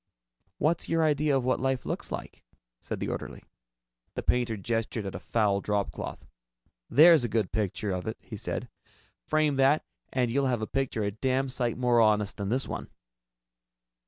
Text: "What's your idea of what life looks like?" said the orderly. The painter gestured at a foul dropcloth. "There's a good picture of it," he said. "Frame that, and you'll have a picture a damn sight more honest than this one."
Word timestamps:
"What's 0.57 0.89
your 0.89 1.03
idea 1.03 1.37
of 1.37 1.45
what 1.45 1.59
life 1.59 1.85
looks 1.85 2.11
like?" 2.11 2.43
said 2.79 2.99
the 2.99 3.07
orderly. 3.09 3.43
The 4.15 4.23
painter 4.23 4.57
gestured 4.57 5.05
at 5.05 5.13
a 5.13 5.19
foul 5.19 5.61
dropcloth. 5.61 6.25
"There's 6.89 7.23
a 7.23 7.29
good 7.29 7.51
picture 7.51 7.91
of 7.91 8.07
it," 8.07 8.17
he 8.19 8.35
said. 8.35 8.67
"Frame 9.27 9.57
that, 9.57 9.85
and 10.11 10.31
you'll 10.31 10.47
have 10.47 10.63
a 10.63 10.65
picture 10.65 11.03
a 11.03 11.11
damn 11.11 11.49
sight 11.49 11.77
more 11.77 12.01
honest 12.01 12.37
than 12.37 12.49
this 12.49 12.67
one." 12.67 12.89